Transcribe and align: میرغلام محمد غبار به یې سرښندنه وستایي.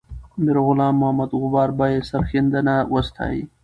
میرغلام 0.43 0.95
محمد 1.01 1.31
غبار 1.41 1.69
به 1.77 1.85
یې 1.91 1.99
سرښندنه 2.09 2.75
وستایي. 2.93 3.43